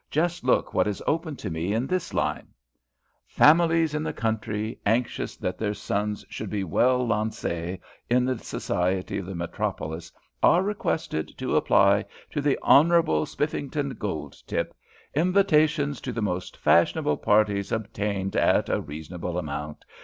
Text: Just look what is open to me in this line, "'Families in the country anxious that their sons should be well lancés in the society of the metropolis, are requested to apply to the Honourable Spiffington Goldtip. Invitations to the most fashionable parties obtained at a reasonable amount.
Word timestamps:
Just 0.09 0.43
look 0.43 0.73
what 0.73 0.87
is 0.87 1.03
open 1.05 1.35
to 1.35 1.51
me 1.51 1.73
in 1.75 1.85
this 1.85 2.11
line, 2.11 2.47
"'Families 3.27 3.93
in 3.93 4.01
the 4.01 4.11
country 4.11 4.79
anxious 4.83 5.37
that 5.37 5.59
their 5.59 5.75
sons 5.75 6.25
should 6.27 6.49
be 6.49 6.63
well 6.63 7.05
lancés 7.05 7.79
in 8.09 8.25
the 8.25 8.39
society 8.39 9.19
of 9.19 9.27
the 9.27 9.35
metropolis, 9.35 10.11
are 10.41 10.63
requested 10.63 11.37
to 11.37 11.55
apply 11.55 12.03
to 12.31 12.41
the 12.41 12.57
Honourable 12.63 13.27
Spiffington 13.27 13.93
Goldtip. 13.93 14.73
Invitations 15.13 16.01
to 16.01 16.11
the 16.11 16.19
most 16.19 16.57
fashionable 16.57 17.17
parties 17.17 17.71
obtained 17.71 18.35
at 18.35 18.69
a 18.69 18.81
reasonable 18.81 19.37
amount. 19.37 19.85